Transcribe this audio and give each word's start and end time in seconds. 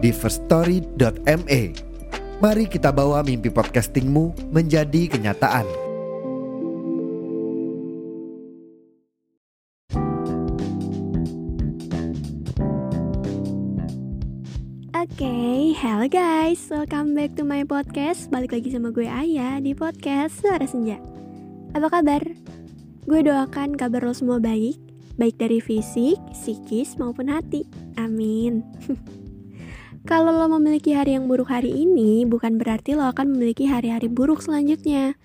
di 0.00 0.10
firststory.me. 0.10 1.62
Mari 2.40 2.64
kita 2.72 2.88
bawa 2.88 3.20
mimpi 3.20 3.52
podcastingmu 3.52 4.48
menjadi 4.48 5.12
kenyataan. 5.12 5.68
Oke, 15.00 15.24
okay, 15.24 15.76
hello 15.76 16.08
guys, 16.08 16.60
welcome 16.72 17.16
back 17.16 17.32
to 17.36 17.44
my 17.44 17.64
podcast 17.64 18.28
Balik 18.28 18.56
lagi 18.56 18.68
sama 18.72 18.92
gue 18.92 19.08
Ayah 19.08 19.56
di 19.60 19.72
podcast 19.72 20.40
Suara 20.44 20.64
Senja 20.68 21.00
Apa 21.72 21.88
kabar? 21.88 22.20
Gue 23.08 23.20
doakan 23.24 23.80
kabar 23.80 24.04
lo 24.04 24.12
semua 24.12 24.40
baik 24.40 24.76
Baik 25.16 25.40
dari 25.40 25.60
fisik, 25.60 26.20
psikis, 26.36 27.00
maupun 27.00 27.32
hati 27.32 27.64
Amin 27.96 28.60
Kalau 30.08 30.32
lo 30.32 30.48
memiliki 30.56 30.96
hari 30.96 31.12
yang 31.12 31.28
buruk 31.28 31.52
hari 31.52 31.68
ini 31.68 32.24
Bukan 32.24 32.56
berarti 32.56 32.96
lo 32.96 33.04
akan 33.12 33.36
memiliki 33.36 33.68
hari-hari 33.68 34.08
buruk 34.08 34.40
selanjutnya 34.40 35.16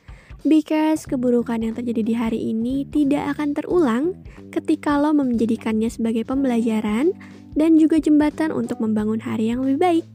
Because 0.45 1.09
keburukan 1.09 1.63
yang 1.63 1.73
terjadi 1.73 2.01
di 2.05 2.13
hari 2.13 2.39
ini 2.53 2.85
tidak 2.91 3.33
akan 3.33 3.57
terulang 3.57 4.13
ketika 4.53 4.93
lo 5.01 5.09
menjadikannya 5.09 5.89
sebagai 5.89 6.21
pembelajaran 6.21 7.17
dan 7.57 7.79
juga 7.81 7.97
jembatan 7.97 8.53
untuk 8.53 8.77
membangun 8.83 9.17
hari 9.17 9.49
yang 9.49 9.65
lebih 9.65 9.79
baik. 9.81 10.05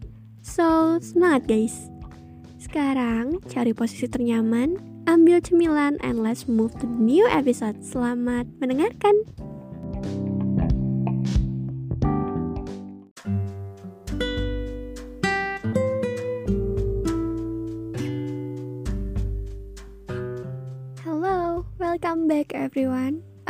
So, 0.44 1.00
semangat 1.02 1.50
guys! 1.50 1.90
Sekarang, 2.60 3.40
cari 3.48 3.72
posisi 3.72 4.06
ternyaman, 4.06 4.76
ambil 5.08 5.40
cemilan, 5.40 5.96
and 6.04 6.20
let's 6.20 6.46
move 6.46 6.76
to 6.78 6.86
the 6.86 7.00
new 7.00 7.24
episode. 7.26 7.80
Selamat 7.82 8.46
mendengarkan! 8.60 9.49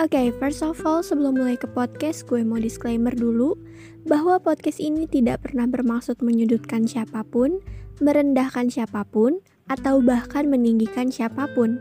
Okay, 0.00 0.32
first 0.40 0.64
of 0.64 0.80
all, 0.88 1.04
sebelum 1.04 1.36
mulai 1.36 1.60
ke 1.60 1.68
podcast, 1.68 2.24
gue 2.24 2.40
mau 2.40 2.56
disclaimer 2.56 3.12
dulu 3.12 3.52
bahwa 4.08 4.40
podcast 4.40 4.80
ini 4.80 5.04
tidak 5.04 5.44
pernah 5.44 5.68
bermaksud 5.68 6.24
menyudutkan 6.24 6.88
siapa 6.88 7.20
pun, 7.28 7.60
merendahkan 8.00 8.72
siapa 8.72 9.04
pun, 9.04 9.44
atau 9.68 10.00
bahkan 10.00 10.48
meninggikan 10.48 11.12
siapa 11.12 11.44
pun. 11.52 11.76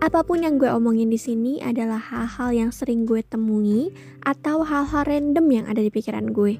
Apa 0.00 0.24
pun 0.24 0.40
yang 0.40 0.56
gue 0.56 0.72
omongin 0.72 1.12
di 1.12 1.20
sini 1.20 1.60
adalah 1.60 2.00
hal-hal 2.00 2.56
yang 2.56 2.70
sering 2.72 3.04
gue 3.04 3.20
temui 3.20 3.92
atau 4.24 4.64
hal-hal 4.64 5.04
random 5.04 5.46
yang 5.52 5.68
ada 5.68 5.84
di 5.84 5.92
pikiran 5.92 6.32
gue. 6.32 6.56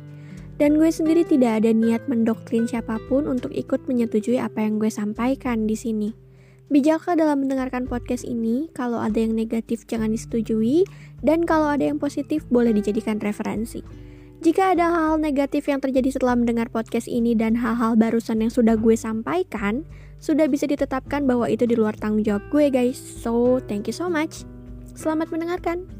Dan 0.60 0.76
gue 0.76 0.92
sendiri 0.92 1.24
tidak 1.24 1.64
ada 1.64 1.72
niat 1.72 2.04
mendoktrin 2.04 2.68
siapa 2.68 3.00
pun 3.08 3.24
untuk 3.24 3.48
ikut 3.56 3.88
menyetujui 3.88 4.36
apa 4.36 4.60
yang 4.60 4.76
gue 4.76 4.92
sampaikan 4.92 5.64
di 5.64 5.72
sini. 5.72 6.29
Bijaklah 6.70 7.18
dalam 7.18 7.42
mendengarkan 7.42 7.90
podcast 7.90 8.22
ini, 8.22 8.70
kalau 8.70 9.02
ada 9.02 9.18
yang 9.18 9.34
negatif 9.34 9.90
jangan 9.90 10.14
disetujui, 10.14 10.86
dan 11.18 11.42
kalau 11.42 11.66
ada 11.66 11.90
yang 11.90 11.98
positif 11.98 12.46
boleh 12.46 12.70
dijadikan 12.70 13.18
referensi. 13.18 13.82
Jika 14.38 14.78
ada 14.78 14.86
hal-hal 14.86 15.18
negatif 15.18 15.66
yang 15.66 15.82
terjadi 15.82 16.14
setelah 16.14 16.38
mendengar 16.38 16.70
podcast 16.70 17.10
ini 17.10 17.34
dan 17.34 17.58
hal-hal 17.58 17.98
barusan 17.98 18.46
yang 18.46 18.54
sudah 18.54 18.78
gue 18.78 18.94
sampaikan, 18.94 19.82
sudah 20.22 20.46
bisa 20.46 20.70
ditetapkan 20.70 21.26
bahwa 21.26 21.50
itu 21.50 21.66
di 21.66 21.74
luar 21.74 21.98
tanggung 21.98 22.22
jawab 22.22 22.46
gue 22.54 22.70
guys. 22.70 22.96
So, 22.96 23.58
thank 23.66 23.90
you 23.90 23.92
so 23.92 24.06
much. 24.06 24.46
Selamat 24.94 25.34
mendengarkan. 25.34 25.99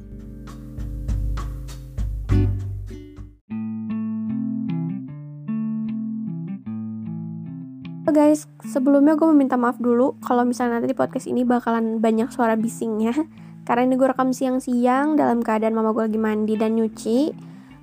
Guys, 8.11 8.51
sebelumnya 8.67 9.15
gue 9.15 9.27
meminta 9.31 9.55
maaf 9.55 9.79
dulu 9.79 10.19
kalau 10.27 10.43
misalnya 10.43 10.83
nanti 10.83 10.91
di 10.91 10.99
podcast 10.99 11.31
ini 11.31 11.47
bakalan 11.47 12.03
banyak 12.03 12.35
suara 12.35 12.59
bisingnya. 12.59 13.15
Karena 13.67 13.87
ini 13.87 13.95
gue 13.95 14.09
rekam 14.11 14.35
siang-siang 14.35 15.15
dalam 15.15 15.47
keadaan 15.47 15.79
mama 15.79 15.95
gue 15.95 16.11
lagi 16.11 16.19
mandi 16.19 16.59
dan 16.59 16.75
nyuci. 16.75 17.31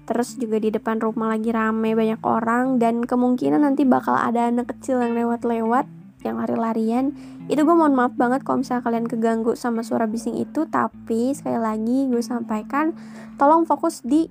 Terus 0.03 0.35
juga 0.35 0.59
di 0.59 0.71
depan 0.71 0.99
rumah 0.99 1.31
lagi 1.31 1.55
rame 1.55 1.95
banyak 1.95 2.19
orang. 2.27 2.75
Dan 2.75 3.07
kemungkinan 3.07 3.63
nanti 3.63 3.87
bakal 3.87 4.19
ada 4.19 4.51
anak 4.51 4.75
kecil 4.75 4.99
yang 4.99 5.15
lewat-lewat 5.15 5.87
Yang 6.27 6.35
lari-larian. 6.43 7.05
Itu 7.47 7.63
gue 7.63 7.75
mohon 7.77 7.95
maaf 7.95 8.11
banget 8.19 8.43
kalau 8.43 8.59
misalnya 8.59 8.83
kalian 8.83 9.07
keganggu 9.07 9.55
sama 9.55 9.79
suara 9.79 10.11
bising 10.11 10.35
itu. 10.35 10.67
Tapi 10.67 11.31
sekali 11.31 11.55
lagi 11.55 12.11
gue 12.11 12.19
sampaikan 12.19 12.91
Tolong 13.39 13.63
fokus 13.63 14.03
di 14.03 14.27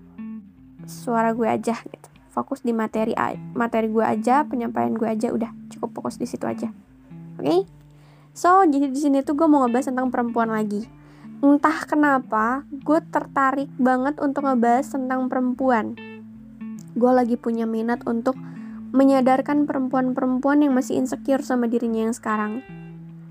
suara 0.85 1.33
gue 1.33 1.49
aja 1.49 1.73
gitu 1.73 2.06
fokus 2.37 2.61
di 2.61 2.77
materi 2.77 3.17
materi 3.57 3.89
gue 3.89 4.05
aja 4.05 4.45
penyampaian 4.45 4.93
gue 4.93 5.09
aja 5.09 5.33
udah 5.33 5.49
cukup 5.73 5.97
fokus 5.97 6.21
di 6.21 6.29
situ 6.29 6.45
aja. 6.45 6.69
Oke? 7.41 7.49
Okay? 7.49 7.61
so 8.37 8.61
jadi 8.69 8.93
di 8.93 9.01
sini 9.01 9.25
tuh 9.25 9.33
gue 9.33 9.49
mau 9.49 9.65
ngebahas 9.65 9.89
tentang 9.89 10.13
perempuan 10.13 10.53
lagi. 10.53 10.85
Entah 11.41 11.89
kenapa 11.89 12.69
gue 12.69 13.01
tertarik 13.09 13.73
banget 13.81 14.21
untuk 14.21 14.45
ngebahas 14.45 14.85
tentang 14.85 15.33
perempuan. 15.33 15.97
Gue 16.93 17.13
lagi 17.17 17.41
punya 17.41 17.65
minat 17.65 18.05
untuk 18.05 18.37
menyadarkan 18.93 19.65
perempuan-perempuan 19.65 20.65
yang 20.65 20.77
masih 20.77 21.01
insecure 21.01 21.41
sama 21.41 21.69
dirinya 21.69 22.09
yang 22.09 22.15
sekarang. 22.17 22.61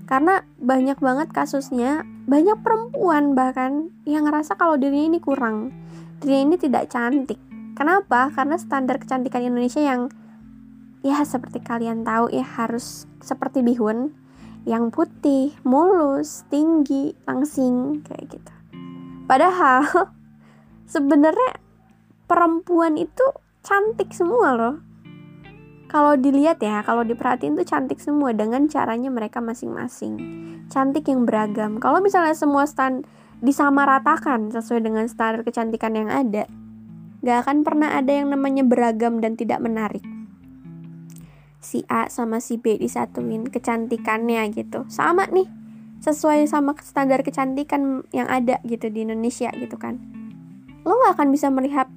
Karena 0.06 0.46
banyak 0.58 0.98
banget 1.02 1.34
kasusnya 1.34 2.06
banyak 2.26 2.58
perempuan 2.62 3.34
bahkan 3.34 3.90
yang 4.06 4.26
ngerasa 4.26 4.54
kalau 4.54 4.78
dirinya 4.78 5.14
ini 5.14 5.18
kurang. 5.22 5.74
Dirinya 6.22 6.54
ini 6.54 6.56
tidak 6.62 6.90
cantik 6.94 7.38
Kenapa? 7.76 8.32
Karena 8.32 8.56
standar 8.56 8.96
kecantikan 8.96 9.44
Indonesia 9.44 9.84
yang 9.84 10.08
ya 11.04 11.20
seperti 11.22 11.60
kalian 11.60 12.02
tahu 12.02 12.32
ya 12.32 12.42
harus 12.42 13.04
seperti 13.20 13.60
bihun 13.60 14.16
yang 14.66 14.90
putih, 14.90 15.54
mulus, 15.62 16.42
tinggi, 16.50 17.14
langsing 17.28 18.02
kayak 18.02 18.34
gitu. 18.34 18.52
Padahal 19.28 19.86
sebenarnya 20.96 21.60
perempuan 22.26 22.98
itu 22.98 23.22
cantik 23.62 24.10
semua 24.10 24.56
loh. 24.56 24.76
Kalau 25.86 26.18
dilihat 26.18 26.58
ya, 26.58 26.82
kalau 26.82 27.06
diperhatiin 27.06 27.54
tuh 27.54 27.62
cantik 27.62 28.02
semua 28.02 28.34
dengan 28.34 28.66
caranya 28.66 29.06
mereka 29.06 29.38
masing-masing. 29.38 30.18
Cantik 30.66 31.06
yang 31.06 31.22
beragam. 31.22 31.78
Kalau 31.78 32.02
misalnya 32.02 32.34
semua 32.34 32.66
stand 32.66 33.06
disamaratakan 33.38 34.50
sesuai 34.50 34.82
dengan 34.82 35.06
standar 35.06 35.46
kecantikan 35.46 35.94
yang 35.94 36.10
ada, 36.10 36.50
Gak 37.26 37.42
akan 37.42 37.66
pernah 37.66 37.98
ada 37.98 38.14
yang 38.14 38.30
namanya 38.30 38.62
beragam 38.62 39.18
dan 39.18 39.34
tidak 39.34 39.58
menarik. 39.58 40.06
Si 41.58 41.82
A 41.90 42.06
sama 42.06 42.38
si 42.38 42.54
B 42.54 42.78
disatuin 42.78 43.50
kecantikannya 43.50 44.46
gitu. 44.54 44.86
Sama 44.86 45.26
nih, 45.34 45.50
sesuai 46.06 46.46
sama 46.46 46.78
standar 46.78 47.26
kecantikan 47.26 48.06
yang 48.14 48.30
ada 48.30 48.62
gitu 48.62 48.86
di 48.94 49.02
Indonesia 49.02 49.50
gitu 49.58 49.74
kan. 49.74 49.98
Lo 50.86 50.94
gak 51.02 51.18
akan 51.18 51.34
bisa 51.34 51.50
melihat, 51.50 51.90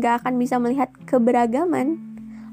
gak 0.00 0.24
akan 0.24 0.40
bisa 0.40 0.56
melihat 0.56 0.88
keberagaman. 1.04 2.00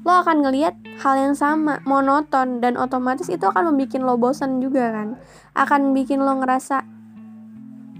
Lo 0.04 0.20
akan 0.20 0.44
ngelihat 0.44 0.76
hal 1.00 1.16
yang 1.16 1.32
sama, 1.32 1.80
monoton, 1.88 2.60
dan 2.60 2.76
otomatis 2.76 3.32
itu 3.32 3.48
akan 3.48 3.72
membuat 3.72 4.04
lo 4.04 4.20
bosan 4.20 4.60
juga 4.60 4.92
kan. 4.92 5.16
Akan 5.56 5.96
bikin 5.96 6.20
lo 6.20 6.36
ngerasa, 6.44 6.84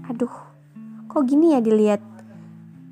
aduh, 0.05 0.35
kok 1.09 1.25
gini 1.25 1.57
ya 1.57 1.65
dilihat 1.65 2.18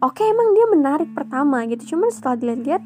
oke 0.01 0.21
emang 0.21 0.53
dia 0.53 0.65
menarik 0.69 1.09
pertama 1.13 1.65
gitu 1.69 1.95
cuman 1.95 2.09
setelah 2.13 2.37
dilihat-lihat 2.39 2.83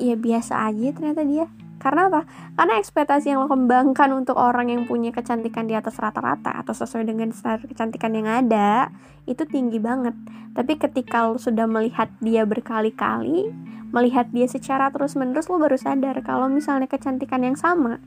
ya 0.00 0.14
biasa 0.18 0.68
aja 0.68 0.88
ternyata 0.92 1.22
dia 1.22 1.46
karena 1.84 2.08
apa? 2.08 2.24
Karena 2.56 2.80
ekspektasi 2.80 3.28
yang 3.28 3.44
lo 3.44 3.48
kembangkan 3.52 4.08
untuk 4.16 4.40
orang 4.40 4.72
yang 4.72 4.88
punya 4.88 5.12
kecantikan 5.12 5.68
di 5.68 5.76
atas 5.76 6.00
rata-rata 6.00 6.56
atau 6.56 6.72
sesuai 6.72 7.04
dengan 7.04 7.28
standar 7.28 7.60
kecantikan 7.68 8.16
yang 8.16 8.24
ada 8.24 8.88
itu 9.28 9.44
tinggi 9.44 9.76
banget. 9.76 10.16
Tapi 10.56 10.80
ketika 10.80 11.28
lo 11.28 11.36
sudah 11.36 11.68
melihat 11.68 12.08
dia 12.24 12.48
berkali-kali, 12.48 13.52
melihat 13.92 14.32
dia 14.32 14.48
secara 14.48 14.88
terus-menerus 14.88 15.52
lo 15.52 15.60
baru 15.60 15.76
sadar 15.76 16.24
kalau 16.24 16.48
misalnya 16.48 16.88
kecantikan 16.88 17.44
yang 17.44 17.60
sama 17.60 18.00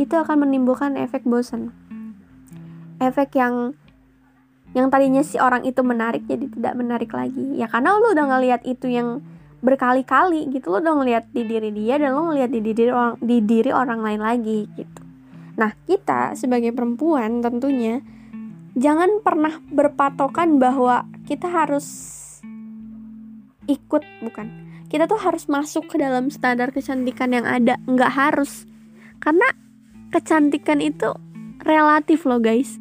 itu 0.00 0.16
akan 0.16 0.48
menimbulkan 0.48 0.96
efek 0.96 1.28
bosan. 1.28 1.76
Efek 3.04 3.36
yang 3.36 3.76
yang 4.70 4.86
tadinya 4.86 5.22
si 5.26 5.34
orang 5.36 5.66
itu 5.66 5.82
menarik 5.82 6.22
jadi 6.30 6.46
tidak 6.46 6.74
menarik 6.78 7.10
lagi. 7.10 7.58
Ya 7.58 7.66
karena 7.66 7.98
lu 7.98 8.14
udah 8.14 8.26
ngelihat 8.36 8.62
itu 8.66 8.86
yang 8.86 9.22
berkali-kali 9.60 10.48
gitu 10.56 10.72
lo 10.72 10.80
udah 10.80 10.94
ngeliat 11.04 11.24
di 11.36 11.44
diri 11.44 11.68
dia 11.74 12.00
dan 12.00 12.16
lo 12.16 12.32
ngeliat 12.32 12.48
di 12.48 12.60
diri 12.64 12.88
orang 12.88 13.20
di 13.20 13.36
diri 13.44 13.70
orang 13.74 14.00
lain 14.00 14.20
lagi 14.22 14.58
gitu. 14.72 15.00
Nah 15.58 15.74
kita 15.84 16.32
sebagai 16.38 16.72
perempuan 16.72 17.44
tentunya 17.44 18.00
jangan 18.78 19.20
pernah 19.20 19.60
berpatokan 19.68 20.56
bahwa 20.56 21.04
kita 21.28 21.50
harus 21.50 21.86
ikut 23.68 24.02
bukan. 24.24 24.48
Kita 24.90 25.06
tuh 25.06 25.22
harus 25.22 25.46
masuk 25.46 25.86
ke 25.86 26.02
dalam 26.02 26.34
standar 26.34 26.74
kecantikan 26.74 27.30
yang 27.30 27.46
ada. 27.46 27.78
Nggak 27.86 28.10
harus. 28.10 28.66
Karena 29.22 29.46
kecantikan 30.10 30.82
itu 30.82 31.14
relatif 31.62 32.26
loh 32.26 32.42
guys 32.42 32.79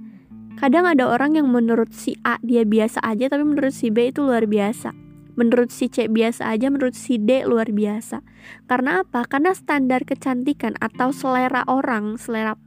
kadang 0.60 0.86
ada 0.86 1.08
orang 1.08 1.40
yang 1.40 1.48
menurut 1.48 1.96
si 1.96 2.20
A 2.28 2.36
dia 2.44 2.68
biasa 2.68 3.00
aja 3.02 3.32
tapi 3.32 3.48
menurut 3.48 3.72
si 3.72 3.90
B 3.90 4.12
itu 4.12 4.22
luar 4.22 4.46
biasa 4.46 5.10
menurut 5.40 5.72
si 5.72 5.88
C 5.88 6.12
biasa 6.12 6.52
aja, 6.52 6.68
menurut 6.68 7.00
si 7.00 7.16
D 7.16 7.48
luar 7.48 7.72
biasa. 7.72 8.20
Karena 8.68 9.08
apa? 9.08 9.24
Karena 9.24 9.56
standar 9.56 10.04
kecantikan 10.04 10.76
atau 10.84 11.16
selera 11.16 11.64
orang, 11.72 12.20
selera 12.20 12.60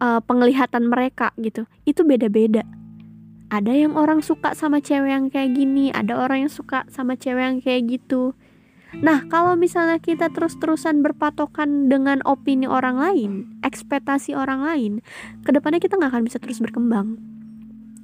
uh, 0.00 0.24
penglihatan 0.24 0.88
mereka 0.88 1.36
gitu, 1.36 1.68
itu 1.84 2.00
beda-beda. 2.00 2.64
Ada 3.52 3.76
yang 3.76 4.00
orang 4.00 4.24
suka 4.24 4.56
sama 4.56 4.80
cewek 4.80 5.12
yang 5.12 5.28
kayak 5.28 5.52
gini, 5.52 5.92
ada 5.92 6.16
orang 6.16 6.48
yang 6.48 6.52
suka 6.52 6.88
sama 6.88 7.20
cewek 7.20 7.44
yang 7.44 7.58
kayak 7.60 7.84
gitu. 7.84 8.32
Nah, 9.00 9.24
kalau 9.32 9.56
misalnya 9.56 9.96
kita 9.96 10.28
terus-terusan 10.28 11.00
berpatokan 11.00 11.88
dengan 11.88 12.20
opini 12.28 12.68
orang 12.68 13.00
lain, 13.00 13.32
ekspektasi 13.64 14.36
orang 14.36 14.60
lain, 14.60 14.92
ke 15.46 15.50
depannya 15.54 15.80
kita 15.80 15.96
nggak 15.96 16.12
akan 16.12 16.24
bisa 16.28 16.36
terus 16.36 16.60
berkembang 16.60 17.16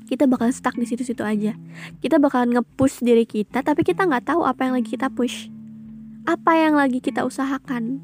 kita 0.08 0.24
bakal 0.24 0.48
stuck 0.48 0.72
di 0.80 0.88
situ-situ 0.88 1.20
aja. 1.20 1.52
Kita 2.00 2.16
bakalan 2.16 2.56
nge-push 2.56 3.04
diri 3.04 3.28
kita, 3.28 3.60
tapi 3.60 3.84
kita 3.84 4.08
nggak 4.08 4.32
tahu 4.32 4.40
apa 4.48 4.64
yang 4.64 4.80
lagi 4.80 4.96
kita 4.96 5.12
push. 5.12 5.52
Apa 6.24 6.56
yang 6.56 6.80
lagi 6.80 7.04
kita 7.04 7.28
usahakan. 7.28 8.00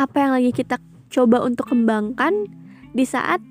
Apa 0.00 0.16
yang 0.24 0.32
lagi 0.32 0.50
kita 0.56 0.80
coba 1.12 1.44
untuk 1.44 1.68
kembangkan 1.68 2.48
di 2.96 3.04
saat 3.04 3.44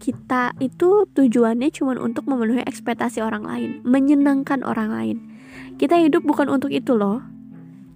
kita 0.00 0.56
itu 0.58 1.06
tujuannya 1.12 1.68
cuma 1.70 1.94
untuk 2.00 2.26
memenuhi 2.26 2.64
ekspektasi 2.64 3.22
orang 3.22 3.44
lain, 3.44 3.70
menyenangkan 3.84 4.64
orang 4.64 4.90
lain. 4.90 5.16
Kita 5.76 6.00
hidup 6.00 6.24
bukan 6.24 6.48
untuk 6.48 6.72
itu 6.72 6.96
loh. 6.96 7.22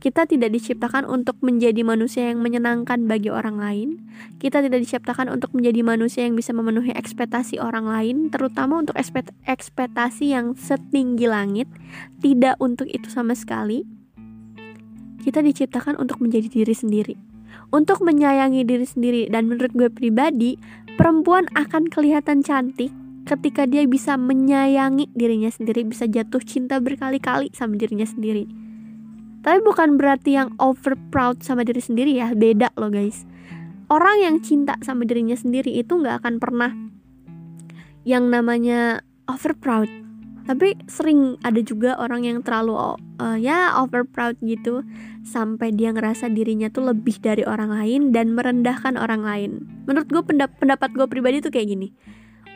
Kita 0.06 0.23
tidak 0.23 0.55
diciptakan 0.55 1.03
untuk 1.03 1.35
menjadi 1.43 1.82
manusia 1.82 2.31
yang 2.31 2.38
menyenangkan 2.38 3.11
bagi 3.11 3.26
orang 3.26 3.58
lain. 3.58 4.06
Kita 4.38 4.62
tidak 4.62 4.87
diciptakan 4.87 5.26
untuk 5.35 5.50
menjadi 5.50 5.82
manusia 5.82 6.23
yang 6.23 6.38
bisa 6.38 6.55
memenuhi 6.55 6.94
ekspektasi 6.94 7.58
orang 7.58 7.91
lain, 7.91 8.31
terutama 8.31 8.79
untuk 8.79 8.94
ekspektasi 9.50 10.31
yang 10.31 10.55
setinggi 10.55 11.26
langit. 11.26 11.67
Tidak 12.23 12.55
untuk 12.62 12.87
itu 12.87 13.11
sama 13.11 13.35
sekali. 13.35 13.82
Kita 15.26 15.43
diciptakan 15.43 15.99
untuk 15.99 16.23
menjadi 16.23 16.55
diri 16.55 16.70
sendiri, 16.70 17.19
untuk 17.75 17.99
menyayangi 17.99 18.62
diri 18.62 18.87
sendiri, 18.87 19.26
dan 19.26 19.50
menurut 19.50 19.75
gue 19.75 19.91
pribadi, 19.91 20.55
perempuan 20.94 21.50
akan 21.58 21.91
kelihatan 21.91 22.47
cantik 22.47 22.94
ketika 23.26 23.67
dia 23.67 23.82
bisa 23.91 24.14
menyayangi 24.14 25.11
dirinya 25.19 25.50
sendiri, 25.50 25.82
bisa 25.82 26.06
jatuh 26.06 26.38
cinta 26.47 26.79
berkali-kali 26.79 27.50
sama 27.50 27.75
dirinya 27.75 28.06
sendiri 28.06 28.66
tapi 29.46 29.62
bukan 29.62 29.94
berarti 29.94 30.34
yang 30.34 30.50
over 30.58 30.98
proud 31.14 31.38
sama 31.38 31.62
diri 31.62 31.78
sendiri 31.78 32.19
ya, 32.19 32.34
beda 32.34 32.75
loh 32.75 32.90
guys. 32.90 33.22
Orang 33.87 34.19
yang 34.19 34.43
cinta 34.43 34.75
sama 34.82 35.06
dirinya 35.06 35.38
sendiri 35.38 35.70
itu 35.70 35.94
nggak 35.94 36.19
akan 36.19 36.43
pernah 36.43 36.75
yang 38.02 38.26
namanya 38.26 39.06
over 39.31 39.54
proud. 39.54 39.87
Tapi 40.50 40.75
sering 40.90 41.38
ada 41.46 41.62
juga 41.62 41.94
orang 41.94 42.26
yang 42.26 42.43
terlalu 42.43 42.75
uh, 42.75 43.38
ya 43.38 43.78
over 43.78 44.02
proud 44.02 44.34
gitu 44.43 44.82
sampai 45.22 45.70
dia 45.70 45.94
ngerasa 45.94 46.26
dirinya 46.26 46.66
tuh 46.66 46.90
lebih 46.90 47.22
dari 47.22 47.46
orang 47.46 47.70
lain 47.70 48.10
dan 48.10 48.34
merendahkan 48.34 48.98
orang 48.98 49.22
lain. 49.22 49.50
Menurut 49.87 50.10
gue 50.10 50.22
pendap 50.26 50.58
pendapat 50.58 50.90
gue 50.90 51.06
pribadi 51.06 51.38
tuh 51.38 51.54
kayak 51.54 51.70
gini. 51.70 51.94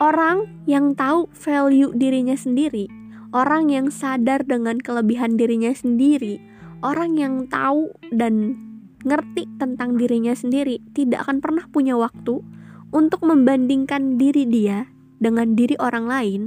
Orang 0.02 0.66
yang 0.66 0.98
tahu 0.98 1.30
value 1.38 1.94
dirinya 1.94 2.34
sendiri, 2.34 2.90
orang 3.30 3.70
yang 3.70 3.94
sadar 3.94 4.42
dengan 4.42 4.82
kelebihan 4.82 5.38
dirinya 5.38 5.70
sendiri, 5.70 6.49
orang 6.80 7.16
yang 7.16 7.34
tahu 7.48 7.92
dan 8.12 8.56
ngerti 9.04 9.48
tentang 9.56 9.96
dirinya 9.96 10.36
sendiri 10.36 10.80
tidak 10.92 11.24
akan 11.24 11.40
pernah 11.40 11.64
punya 11.68 11.96
waktu 11.96 12.44
untuk 12.92 13.24
membandingkan 13.24 14.20
diri 14.20 14.44
dia 14.44 14.88
dengan 15.20 15.56
diri 15.56 15.76
orang 15.80 16.04
lain 16.08 16.42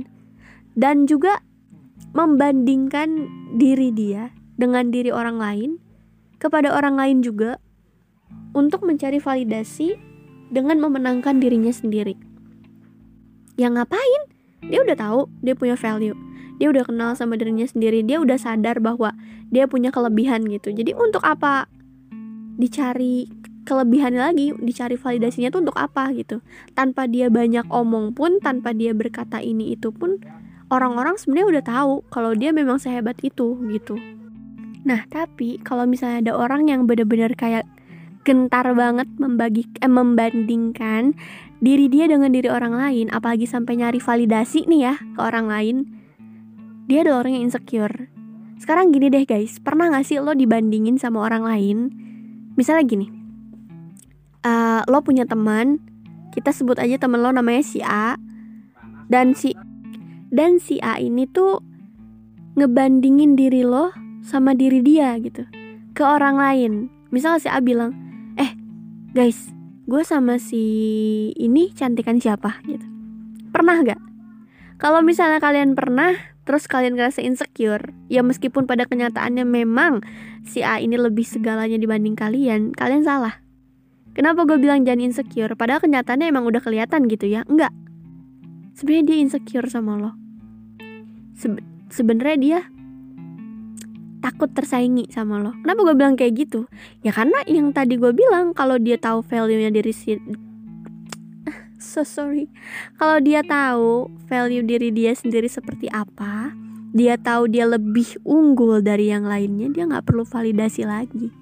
dan 0.77 1.09
juga 1.09 1.41
membandingkan 2.13 3.29
diri 3.57 3.89
dia 3.89 4.29
dengan 4.57 4.93
diri 4.93 5.09
orang 5.09 5.37
lain 5.41 5.69
kepada 6.37 6.73
orang 6.73 6.97
lain 6.97 7.25
juga 7.25 7.57
untuk 8.53 8.85
mencari 8.85 9.17
validasi 9.17 9.97
dengan 10.53 10.77
memenangkan 10.77 11.41
dirinya 11.41 11.73
sendiri. 11.73 12.13
Yang 13.57 13.81
ngapain? 13.81 14.21
Dia 14.69 14.79
udah 14.85 14.97
tahu 14.97 15.19
dia 15.41 15.57
punya 15.57 15.73
value 15.73 16.32
dia 16.63 16.71
udah 16.71 16.87
kenal 16.87 17.11
sama 17.11 17.35
dirinya 17.35 17.67
sendiri 17.67 18.07
dia 18.07 18.23
udah 18.23 18.39
sadar 18.39 18.79
bahwa 18.79 19.11
dia 19.51 19.67
punya 19.67 19.91
kelebihan 19.91 20.47
gitu. 20.47 20.71
Jadi 20.71 20.95
untuk 20.95 21.19
apa 21.27 21.67
dicari 22.55 23.27
kelebihan 23.67 24.15
lagi 24.15 24.55
dicari 24.63 24.95
validasinya 24.95 25.51
tuh 25.51 25.67
untuk 25.67 25.75
apa 25.75 26.15
gitu? 26.15 26.39
Tanpa 26.71 27.03
dia 27.11 27.27
banyak 27.27 27.67
omong 27.67 28.15
pun 28.15 28.39
tanpa 28.39 28.71
dia 28.71 28.95
berkata 28.95 29.43
ini 29.43 29.75
itu 29.75 29.91
pun 29.91 30.23
orang-orang 30.71 31.19
sebenarnya 31.19 31.59
udah 31.59 31.63
tahu 31.67 31.93
kalau 32.07 32.31
dia 32.31 32.55
memang 32.55 32.79
sehebat 32.79 33.19
itu 33.19 33.59
gitu. 33.67 33.99
Nah 34.87 35.03
tapi 35.11 35.59
kalau 35.67 35.83
misalnya 35.83 36.31
ada 36.31 36.33
orang 36.39 36.71
yang 36.71 36.87
bener-bener 36.87 37.35
kayak 37.35 37.67
gentar 38.23 38.71
banget 38.71 39.11
membagi 39.19 39.67
eh, 39.83 39.91
membandingkan 39.91 41.11
diri 41.59 41.91
dia 41.91 42.07
dengan 42.07 42.31
diri 42.31 42.47
orang 42.47 42.71
lain 42.71 43.11
apalagi 43.11 43.43
sampai 43.43 43.83
nyari 43.83 43.99
validasi 43.99 44.63
nih 44.63 44.81
ya 44.87 44.95
ke 44.95 45.19
orang 45.19 45.51
lain 45.51 46.02
dia 46.87 47.03
adalah 47.03 47.25
orang 47.25 47.39
yang 47.39 47.45
insecure. 47.47 48.11
Sekarang 48.59 48.95
gini 48.95 49.11
deh 49.11 49.27
guys, 49.27 49.59
pernah 49.59 49.91
gak 49.91 50.07
sih 50.07 50.19
lo 50.23 50.31
dibandingin 50.31 50.95
sama 50.95 51.23
orang 51.23 51.43
lain? 51.43 51.77
Misalnya 52.55 52.83
gini, 52.87 53.07
uh, 54.47 54.85
lo 54.87 55.03
punya 55.03 55.27
teman, 55.27 55.83
kita 56.31 56.55
sebut 56.55 56.79
aja 56.79 56.95
temen 56.95 57.19
lo 57.19 57.33
namanya 57.33 57.63
si 57.65 57.83
A, 57.83 58.15
dan 59.11 59.35
si 59.35 59.51
dan 60.33 60.57
si 60.57 60.79
A 60.79 60.97
ini 60.97 61.27
tuh 61.27 61.61
ngebandingin 62.55 63.35
diri 63.35 63.65
lo 63.65 63.93
sama 64.23 64.55
diri 64.55 64.79
dia 64.79 65.17
gitu 65.19 65.43
ke 65.93 66.01
orang 66.01 66.39
lain. 66.39 66.73
Misalnya 67.13 67.39
si 67.43 67.49
A 67.51 67.59
bilang, 67.61 67.93
eh 68.39 68.53
guys, 69.13 69.53
gue 69.85 70.01
sama 70.01 70.41
si 70.41 70.63
ini 71.37 71.69
cantikan 71.75 72.17
siapa 72.17 72.63
gitu. 72.65 72.85
Pernah 73.53 73.85
gak? 73.85 74.01
Kalau 74.81 75.05
misalnya 75.05 75.37
kalian 75.37 75.77
pernah, 75.77 76.32
terus 76.43 76.67
kalian 76.67 76.99
ngerasa 76.99 77.23
insecure, 77.23 77.95
ya 78.11 78.19
meskipun 78.23 78.67
pada 78.67 78.83
kenyataannya 78.87 79.47
memang 79.47 80.03
si 80.43 80.59
A 80.63 80.79
ini 80.83 80.99
lebih 80.99 81.23
segalanya 81.23 81.79
dibanding 81.79 82.15
kalian, 82.19 82.75
kalian 82.75 83.03
salah. 83.03 83.39
Kenapa 84.13 84.45
gue 84.45 84.61
bilang 84.61 84.85
jangan 84.85 85.09
insecure? 85.09 85.57
Padahal 85.57 85.81
kenyataannya 85.81 86.29
emang 86.29 86.45
udah 86.45 86.61
kelihatan 86.61 87.09
gitu 87.09 87.25
ya? 87.25 87.41
Enggak. 87.49 87.73
Sebenarnya 88.77 89.05
dia 89.09 89.17
insecure 89.25 89.65
sama 89.69 89.97
lo. 89.97 90.11
Sebe 91.33 91.65
Sebenarnya 91.93 92.37
dia 92.41 92.59
takut 94.21 94.49
tersaingi 94.49 95.09
sama 95.13 95.37
lo. 95.41 95.53
Kenapa 95.61 95.81
gue 95.85 95.95
bilang 95.97 96.15
kayak 96.17 96.33
gitu? 96.45 96.65
Ya 97.05 97.13
karena 97.13 97.41
yang 97.45 97.69
tadi 97.69 98.01
gue 98.01 98.09
bilang 98.15 98.55
kalau 98.57 98.81
dia 98.81 98.97
tahu 98.97 99.21
value-nya 99.21 99.69
diri 99.69 99.93
so 101.83 102.07
sorry. 102.07 102.47
Kalau 102.95 103.19
dia 103.19 103.43
tahu 103.43 104.07
value 104.31 104.63
diri 104.63 104.89
dia 104.95 105.11
sendiri 105.11 105.51
seperti 105.51 105.91
apa 105.91 106.55
dia 106.93 107.17
tahu 107.17 107.49
dia 107.49 107.65
lebih 107.65 108.21
unggul 108.21 108.79
dari 108.79 109.09
yang 109.09 109.25
lainnya 109.25 109.67
dia 109.73 109.83
nggak 109.89 110.07
perlu 110.07 110.23
validasi 110.23 110.87
lagi. 110.87 111.33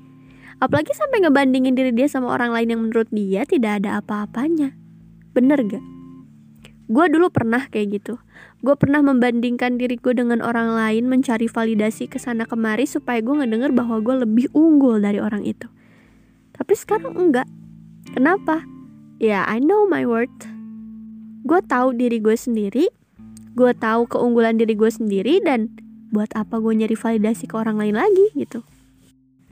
Apalagi 0.58 0.94
sampai 0.98 1.22
ngebandingin 1.22 1.78
diri 1.78 1.92
dia 1.94 2.10
sama 2.10 2.34
orang 2.34 2.56
lain 2.56 2.70
yang 2.74 2.82
menurut 2.82 3.10
dia 3.14 3.46
tidak 3.46 3.84
ada 3.84 4.02
apa-apanya. 4.02 4.74
Bener 5.38 5.62
gak 5.64 5.92
gue 6.92 7.06
dulu 7.08 7.32
pernah 7.32 7.72
kayak 7.72 8.04
gitu. 8.04 8.20
Gue 8.60 8.76
pernah 8.76 9.00
membandingkan 9.00 9.80
diri 9.80 9.96
gue 9.96 10.12
dengan 10.12 10.44
orang 10.44 10.76
lain 10.76 11.08
mencari 11.08 11.48
validasi 11.48 12.12
ke 12.12 12.20
sana 12.20 12.44
kemari 12.44 12.84
supaya 12.84 13.24
gue 13.24 13.32
ngedenger 13.32 13.72
bahwa 13.72 14.04
gue 14.04 14.28
lebih 14.28 14.52
unggul 14.52 15.00
dari 15.00 15.24
orang 15.24 15.48
itu. 15.48 15.72
Tapi 16.52 16.74
sekarang 16.76 17.16
enggak. 17.16 17.48
Kenapa 18.12 18.68
ya 19.22 19.46
I 19.46 19.62
know 19.62 19.86
my 19.86 20.10
worth. 20.10 20.50
Gue 21.46 21.62
tahu 21.70 21.94
diri 21.94 22.18
gue 22.18 22.34
sendiri 22.34 22.90
gue 23.52 23.72
tahu 23.76 24.08
keunggulan 24.08 24.56
diri 24.56 24.80
gue 24.80 24.88
sendiri 24.88 25.44
dan 25.44 25.68
buat 26.12 26.32
apa 26.40 26.60
gue 26.60 26.72
nyari 26.72 26.96
validasi 26.96 27.52
ke 27.52 27.56
orang 27.56 27.80
lain 27.80 28.00
lagi 28.00 28.32
gitu. 28.36 28.64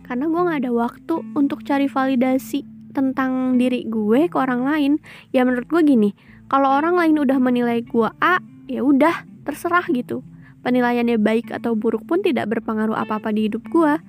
Karena 0.07 0.31
gue 0.31 0.39
nggak 0.39 0.59
ada 0.65 0.71
waktu 0.71 1.15
untuk 1.35 1.67
cari 1.67 1.91
validasi 1.91 2.63
tentang 2.95 3.59
diri 3.59 3.83
gue 3.85 4.31
ke 4.31 4.37
orang 4.39 4.63
lain. 4.63 4.91
Ya 5.35 5.43
menurut 5.43 5.67
gue 5.67 5.81
gini 5.83 6.09
kalau 6.47 6.71
orang 6.71 6.95
lain 6.95 7.19
udah 7.19 7.37
menilai 7.37 7.83
gue 7.83 8.09
A 8.23 8.39
ya 8.71 8.81
udah 8.81 9.27
terserah 9.43 9.83
gitu. 9.91 10.23
Penilaiannya 10.63 11.19
baik 11.19 11.55
atau 11.55 11.75
buruk 11.75 12.03
pun 12.07 12.19
tidak 12.19 12.51
berpengaruh 12.51 12.95
apa 12.95 13.19
apa 13.19 13.31
di 13.31 13.47
hidup 13.47 13.63
gue 13.71 13.99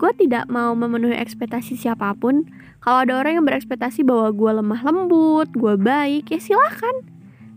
gue 0.00 0.12
tidak 0.16 0.48
mau 0.48 0.72
memenuhi 0.72 1.12
ekspektasi 1.20 1.76
siapa 1.76 2.16
pun. 2.16 2.48
Kalau 2.80 3.04
ada 3.04 3.20
orang 3.20 3.36
yang 3.36 3.44
berekspektasi 3.44 4.00
bahwa 4.08 4.32
gue 4.32 4.50
lemah 4.64 4.80
lembut 4.80 5.52
gue 5.52 5.76
baik 5.76 6.32
ya 6.32 6.40
silahkan 6.40 7.04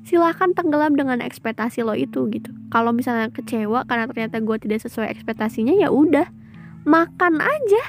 silahkan 0.03 0.51
tenggelam 0.51 0.99
dengan 0.99 1.23
ekspektasi 1.23 1.87
lo 1.87 1.95
itu 1.95 2.27
gitu. 2.27 2.51
Kalau 2.67 2.91
misalnya 2.91 3.31
kecewa 3.31 3.87
karena 3.87 4.11
ternyata 4.11 4.43
gue 4.43 4.57
tidak 4.59 4.83
sesuai 4.83 5.07
ekspektasinya 5.07 5.71
ya 5.79 5.87
udah. 5.89 6.27
Makan 6.83 7.39
aja. 7.39 7.83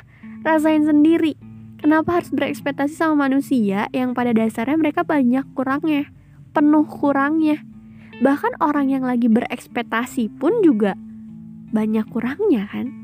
Rasain 0.47 0.87
sendiri. 0.87 1.35
Kenapa 1.83 2.23
harus 2.23 2.31
berekspektasi 2.31 2.95
sama 2.95 3.27
manusia 3.27 3.91
yang 3.91 4.15
pada 4.15 4.31
dasarnya 4.31 4.79
mereka 4.79 5.03
banyak 5.03 5.43
kurangnya? 5.59 6.07
Penuh 6.55 6.87
kurangnya. 6.87 7.59
Bahkan 8.23 8.63
orang 8.63 8.95
yang 8.95 9.03
lagi 9.03 9.27
berekspektasi 9.27 10.31
pun 10.39 10.63
juga 10.63 10.95
banyak 11.75 12.07
kurangnya 12.15 12.71
kan? 12.71 12.95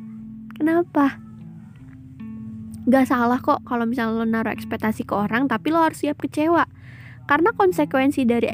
Kenapa 0.54 1.18
Gak 2.90 3.06
salah 3.06 3.38
kok 3.38 3.62
kalau 3.62 3.86
misalnya 3.86 4.18
lo 4.18 4.26
naruh 4.26 4.50
ekspektasi 4.50 5.06
ke 5.06 5.14
orang 5.14 5.46
tapi 5.46 5.70
lo 5.70 5.78
harus 5.78 6.02
siap 6.02 6.18
kecewa. 6.18 6.66
Karena 7.30 7.54
konsekuensi 7.54 8.26
dari 8.26 8.50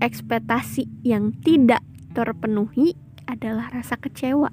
ekspektasi 0.00 1.04
yang 1.04 1.36
tidak 1.44 1.84
terpenuhi 2.16 2.96
adalah 3.28 3.68
rasa 3.68 4.00
kecewa. 4.00 4.48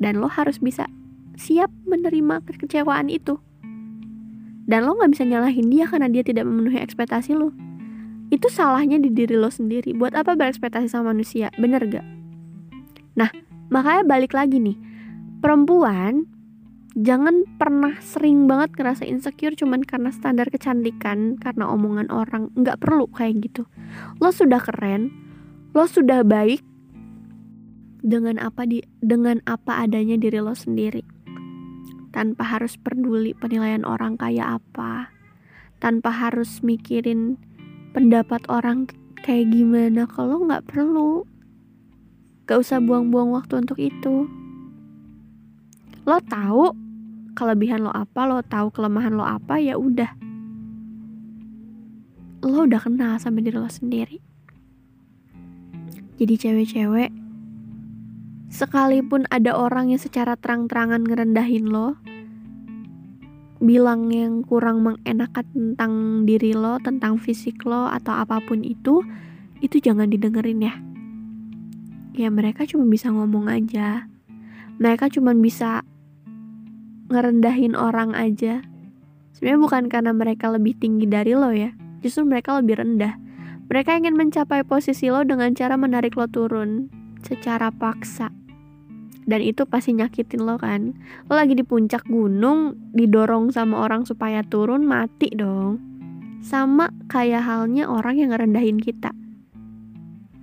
Dan 0.00 0.24
lo 0.24 0.32
harus 0.32 0.56
bisa 0.56 0.88
siap 1.36 1.68
menerima 1.84 2.40
kekecewaan 2.48 3.12
itu. 3.12 3.36
Dan 4.66 4.88
lo 4.88 4.96
gak 4.96 5.12
bisa 5.12 5.28
nyalahin 5.28 5.68
dia 5.68 5.84
karena 5.84 6.08
dia 6.08 6.24
tidak 6.24 6.48
memenuhi 6.48 6.80
ekspektasi 6.80 7.36
lo. 7.36 7.52
Itu 8.32 8.48
salahnya 8.48 8.96
di 8.98 9.12
diri 9.12 9.36
lo 9.36 9.52
sendiri. 9.52 9.92
Buat 9.92 10.16
apa 10.16 10.32
berekspektasi 10.32 10.88
sama 10.88 11.12
manusia? 11.12 11.52
Bener 11.60 11.84
gak 11.86 12.16
nah 13.16 13.32
makanya 13.72 14.04
balik 14.04 14.36
lagi 14.36 14.60
nih. 14.60 14.76
Perempuan 15.40 16.28
jangan 16.96 17.44
pernah 17.60 18.00
sering 18.00 18.48
banget 18.48 18.72
ngerasa 18.72 19.04
insecure 19.04 19.52
cuman 19.52 19.84
karena 19.84 20.08
standar 20.08 20.48
kecantikan 20.48 21.36
karena 21.36 21.68
omongan 21.68 22.08
orang 22.08 22.48
nggak 22.56 22.80
perlu 22.80 23.04
kayak 23.12 23.44
gitu. 23.44 23.68
Lo 24.16 24.32
sudah 24.32 24.64
keren 24.64 25.12
lo 25.76 25.84
sudah 25.84 26.24
baik 26.24 26.64
dengan 28.00 28.40
apa 28.40 28.64
di 28.64 28.80
dengan 29.04 29.44
apa 29.44 29.84
adanya 29.84 30.16
diri 30.16 30.40
lo 30.40 30.56
sendiri. 30.56 31.04
Tanpa 32.16 32.48
harus 32.48 32.80
peduli 32.80 33.36
penilaian 33.36 33.84
orang 33.84 34.16
kayak 34.16 34.64
apa. 34.64 35.12
Tanpa 35.84 36.08
harus 36.08 36.64
mikirin 36.64 37.36
pendapat 37.92 38.40
orang 38.48 38.88
kayak 39.20 39.52
gimana 39.52 40.08
kalau 40.08 40.48
nggak 40.48 40.64
perlu. 40.64 41.28
Gak 42.48 42.62
usah 42.62 42.80
buang-buang 42.80 43.36
waktu 43.36 43.60
untuk 43.60 43.76
itu. 43.76 44.30
Lo 46.06 46.22
tahu 46.24 46.85
kelebihan 47.36 47.84
lo 47.84 47.92
apa 47.92 48.24
lo 48.24 48.40
tahu 48.40 48.72
kelemahan 48.72 49.12
lo 49.12 49.22
apa 49.22 49.60
ya 49.60 49.76
udah. 49.76 50.08
Lo 52.40 52.64
udah 52.64 52.80
kenal 52.80 53.20
sama 53.20 53.44
diri 53.44 53.60
lo 53.60 53.68
sendiri. 53.68 54.18
Jadi 56.16 56.34
cewek-cewek 56.40 57.12
sekalipun 58.48 59.28
ada 59.28 59.52
orang 59.52 59.92
yang 59.92 60.00
secara 60.00 60.32
terang-terangan 60.40 61.04
ngerendahin 61.04 61.68
lo 61.68 62.00
bilang 63.60 64.08
yang 64.12 64.40
kurang 64.44 64.80
mengenakan 64.80 65.44
tentang 65.52 65.92
diri 66.24 66.56
lo 66.56 66.80
tentang 66.80 67.20
fisik 67.20 67.64
lo 67.68 67.88
atau 67.88 68.16
apa 68.16 68.40
pun 68.44 68.64
itu 68.64 69.04
itu 69.60 69.76
jangan 69.80 70.08
didengerin 70.08 70.60
ya. 70.64 70.74
Ya 72.16 72.32
mereka 72.32 72.64
cuma 72.64 72.88
bisa 72.88 73.12
ngomong 73.12 73.48
aja. 73.52 74.08
Mereka 74.80 75.12
cuma 75.12 75.36
bisa 75.36 75.84
ngerendahin 77.08 77.78
orang 77.78 78.12
aja. 78.12 78.62
Sebenarnya 79.36 79.60
bukan 79.60 79.84
karena 79.92 80.12
mereka 80.16 80.48
lebih 80.48 80.76
tinggi 80.80 81.04
dari 81.04 81.36
lo 81.36 81.52
ya 81.52 81.74
justru 82.06 82.22
mereka 82.22 82.54
lebih 82.62 82.78
rendah. 82.78 83.18
Mereka 83.66 83.98
ingin 83.98 84.14
mencapai 84.14 84.62
posisi 84.62 85.10
lo 85.10 85.26
dengan 85.26 85.50
cara 85.58 85.74
menarik 85.74 86.14
lo 86.14 86.30
turun 86.30 86.86
secara 87.26 87.74
paksa. 87.74 88.30
Dan 89.26 89.42
itu 89.42 89.66
pasti 89.66 89.90
nyakitin 89.90 90.46
lo 90.46 90.54
kan. 90.54 90.94
Lo 91.26 91.34
lagi 91.34 91.58
di 91.58 91.66
puncak 91.66 92.06
gunung 92.06 92.78
didorong 92.94 93.50
sama 93.50 93.82
orang 93.82 94.06
supaya 94.06 94.46
turun 94.46 94.86
mati 94.86 95.34
dong. 95.34 95.82
Sama 96.46 96.94
kayak 97.10 97.42
halnya 97.42 97.90
orang 97.90 98.22
yang 98.22 98.30
ngerendahin 98.30 98.78
kita. 98.78 99.10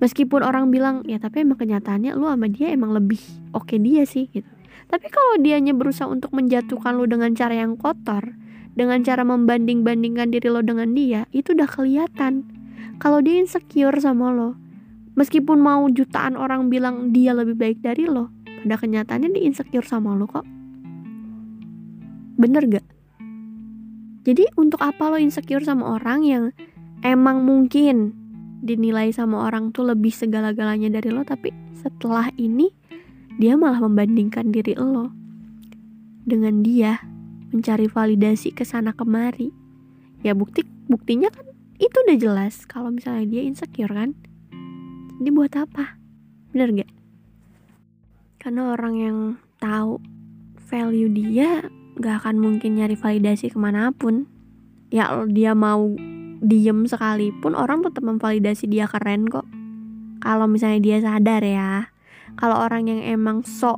Meskipun 0.04 0.44
orang 0.44 0.68
bilang 0.68 1.08
ya 1.08 1.16
tapi 1.16 1.48
emang 1.48 1.56
kenyataannya 1.56 2.12
lo 2.20 2.28
sama 2.28 2.52
dia 2.52 2.76
emang 2.76 2.92
lebih 2.92 3.24
oke 3.56 3.72
okay 3.72 3.80
dia 3.80 4.04
sih 4.04 4.28
gitu 4.36 4.53
tapi 4.94 5.10
kalau 5.10 5.42
dianya 5.42 5.74
berusaha 5.74 6.06
untuk 6.06 6.30
menjatuhkan 6.38 6.94
lo 6.94 7.10
dengan 7.10 7.34
cara 7.34 7.66
yang 7.66 7.74
kotor, 7.82 8.38
dengan 8.78 9.02
cara 9.02 9.26
membanding-bandingkan 9.26 10.30
diri 10.30 10.54
lo 10.54 10.62
dengan 10.62 10.94
dia, 10.94 11.26
itu 11.34 11.58
udah 11.58 11.66
kelihatan. 11.66 12.46
Kalau 13.02 13.18
dia 13.26 13.42
insecure 13.42 13.98
sama 13.98 14.30
lo, 14.30 14.54
meskipun 15.18 15.58
mau 15.58 15.90
jutaan 15.90 16.38
orang 16.38 16.70
bilang 16.70 17.10
dia 17.10 17.34
lebih 17.34 17.58
baik 17.58 17.82
dari 17.82 18.06
lo, 18.06 18.30
pada 18.46 18.78
kenyataannya 18.78 19.34
dia 19.34 19.44
insecure 19.50 19.82
sama 19.82 20.14
lo 20.14 20.30
kok. 20.30 20.46
Bener 22.38 22.62
gak? 22.70 22.86
Jadi 24.30 24.46
untuk 24.62 24.78
apa 24.86 25.10
lo 25.10 25.18
insecure 25.18 25.66
sama 25.66 25.98
orang 25.98 26.22
yang 26.22 26.44
emang 27.02 27.42
mungkin 27.42 28.14
dinilai 28.62 29.10
sama 29.10 29.50
orang 29.50 29.74
tuh 29.74 29.90
lebih 29.90 30.14
segala-galanya 30.14 31.02
dari 31.02 31.10
lo, 31.10 31.26
tapi 31.26 31.50
setelah 31.82 32.30
ini 32.38 32.70
dia 33.42 33.58
malah 33.58 33.82
membandingkan 33.82 34.54
diri 34.54 34.78
lo 34.78 35.10
dengan 36.24 36.62
dia 36.62 37.02
mencari 37.54 37.86
validasi 37.86 38.54
ke 38.54 38.66
sana 38.66 38.94
kemari. 38.94 39.54
Ya 40.26 40.34
bukti 40.34 40.66
buktinya 40.90 41.30
kan 41.30 41.46
itu 41.78 41.94
udah 41.94 42.18
jelas 42.18 42.66
kalau 42.66 42.90
misalnya 42.90 43.30
dia 43.30 43.42
insecure 43.46 43.92
kan. 43.94 44.18
Jadi 45.22 45.30
buat 45.30 45.54
apa? 45.54 45.98
Bener 46.54 46.84
gak? 46.84 46.92
Karena 48.42 48.74
orang 48.74 48.96
yang 48.98 49.18
tahu 49.62 50.02
value 50.68 51.10
dia 51.14 51.70
gak 52.02 52.26
akan 52.26 52.42
mungkin 52.42 52.82
nyari 52.82 52.98
validasi 52.98 53.54
ke 53.54 53.58
mana 53.58 53.94
pun. 53.94 54.26
Ya 54.94 55.10
dia 55.30 55.58
mau 55.58 55.94
diem 56.44 56.86
sekalipun 56.86 57.56
orang 57.58 57.82
tetap 57.82 58.04
memvalidasi 58.04 58.70
dia 58.70 58.90
keren 58.90 59.30
kok. 59.30 59.46
Kalau 60.22 60.48
misalnya 60.48 60.80
dia 60.80 60.98
sadar 61.04 61.44
ya 61.44 61.93
kalau 62.36 62.58
orang 62.66 62.90
yang 62.90 63.02
emang 63.04 63.46
sok 63.46 63.78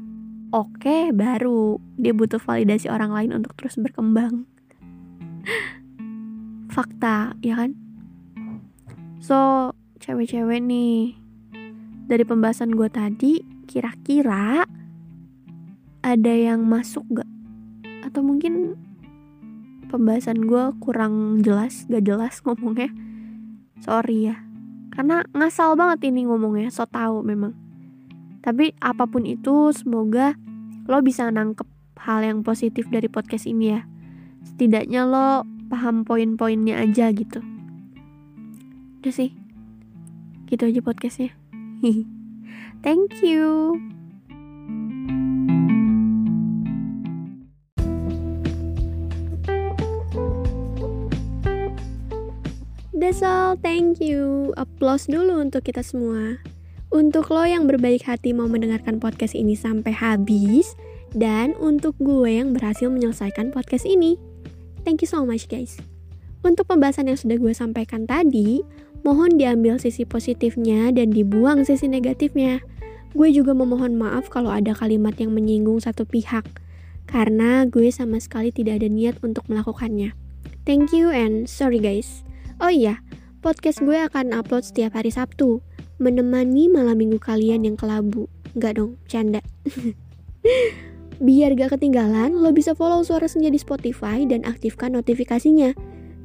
oke 0.56 0.80
okay, 0.80 1.12
baru 1.12 1.82
dia 2.00 2.16
butuh 2.16 2.40
validasi 2.40 2.88
orang 2.88 3.12
lain 3.12 3.32
untuk 3.36 3.52
terus 3.60 3.76
berkembang. 3.76 4.48
Fakta 6.76 7.36
ya 7.44 7.60
kan? 7.60 7.76
So 9.20 9.72
cewek-cewek 10.00 10.62
nih 10.64 11.18
dari 12.06 12.24
pembahasan 12.24 12.78
gue 12.78 12.88
tadi 12.88 13.42
kira-kira 13.66 14.64
ada 16.06 16.34
yang 16.38 16.62
masuk 16.70 17.02
gak 17.10 17.30
atau 18.06 18.22
mungkin 18.22 18.78
pembahasan 19.90 20.46
gue 20.46 20.78
kurang 20.78 21.42
jelas 21.42 21.90
gak 21.90 22.06
jelas 22.06 22.40
ngomongnya? 22.46 22.94
Sorry 23.82 24.32
ya. 24.32 24.38
Karena 24.94 25.28
ngasal 25.36 25.76
banget 25.76 26.08
ini 26.08 26.24
ngomongnya 26.24 26.72
so 26.72 26.88
tau 26.88 27.20
memang 27.20 27.65
tapi 28.46 28.78
apa 28.78 29.10
pun 29.10 29.26
itu, 29.26 29.74
semoga 29.74 30.38
lo 30.86 31.02
bisa 31.02 31.26
nangkep 31.34 31.66
hal 31.98 32.22
yang 32.22 32.46
positif 32.46 32.86
dari 32.94 33.10
podcast 33.10 33.50
ini 33.50 33.74
ya. 33.74 33.82
Setidaknya 34.46 35.02
lo 35.10 35.42
paham 35.66 36.06
poin-poinnya 36.06 36.78
aja 36.78 37.10
gitu. 37.10 37.42
Udah 39.02 39.14
sih. 39.14 39.34
Gitu 40.46 40.62
aja 40.62 40.82
podcastnya. 40.86 41.34
Thank 42.86 43.26
you. 43.26 43.82
That's 52.94 53.26
all, 53.26 53.58
thank 53.58 54.02
you. 54.02 54.54
Applause 54.54 55.10
dulu 55.10 55.42
untuk 55.42 55.66
kita 55.66 55.82
semua. 55.82 56.55
Untuk 56.96 57.28
lo 57.36 57.44
yang 57.44 57.68
berbaik 57.68 58.08
hati 58.08 58.32
mau 58.32 58.48
mendengarkan 58.48 59.04
podcast 59.04 59.36
ini 59.36 59.52
sampai 59.52 59.92
habis 59.92 60.80
dan 61.12 61.52
untuk 61.60 61.92
gue 62.00 62.40
yang 62.40 62.56
berhasil 62.56 62.88
menyelesaikan 62.88 63.52
podcast 63.52 63.84
ini. 63.84 64.16
Thank 64.88 65.04
you 65.04 65.10
so 65.12 65.28
much 65.28 65.52
guys. 65.52 65.76
Untuk 66.40 66.72
pembahasan 66.72 67.12
yang 67.12 67.20
sudah 67.20 67.36
gue 67.36 67.52
sampaikan 67.52 68.08
tadi, 68.08 68.64
mohon 69.04 69.36
diambil 69.36 69.76
sisi 69.76 70.08
positifnya 70.08 70.88
dan 70.96 71.12
dibuang 71.12 71.68
sisi 71.68 71.92
negatifnya. 71.92 72.64
Gue 73.12 73.28
juga 73.36 73.52
memohon 73.52 74.00
maaf 74.00 74.32
kalau 74.32 74.56
ada 74.56 74.72
kalimat 74.72 75.20
yang 75.20 75.36
menyinggung 75.36 75.84
satu 75.84 76.08
pihak, 76.08 76.48
karena 77.12 77.68
gue 77.68 77.92
sama 77.92 78.24
sekali 78.24 78.56
tidak 78.56 78.80
ada 78.80 78.88
niat 78.88 79.20
untuk 79.20 79.44
melakukannya. 79.52 80.16
Thank 80.64 80.96
you 80.96 81.12
and 81.12 81.52
sorry 81.52 81.84
guys. 81.84 82.24
Oh 82.64 82.72
iya, 82.72 83.04
podcast 83.44 83.84
gue 83.84 84.00
akan 84.00 84.32
upload 84.32 84.64
setiap 84.64 84.96
hari 84.96 85.12
Sabtu 85.12 85.60
menemani 85.98 86.68
malam 86.68 87.00
minggu 87.00 87.20
kalian 87.22 87.64
yang 87.66 87.78
kelabu. 87.80 88.28
Enggak 88.56 88.80
dong, 88.80 89.00
canda. 89.08 89.42
Biar 91.26 91.56
gak 91.56 91.80
ketinggalan, 91.80 92.36
lo 92.36 92.52
bisa 92.52 92.76
follow 92.76 93.00
Suara 93.04 93.32
Senja 93.32 93.48
di 93.48 93.60
Spotify 93.60 94.28
dan 94.28 94.44
aktifkan 94.44 94.96
notifikasinya. 95.00 95.72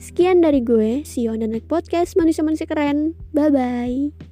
Sekian 0.00 0.42
dari 0.42 0.64
gue, 0.64 1.06
Sio 1.06 1.36
dan 1.36 1.54
Podcast 1.68 2.16
Manusia 2.16 2.42
Manusia 2.42 2.66
Keren. 2.66 3.14
Bye-bye. 3.36 4.29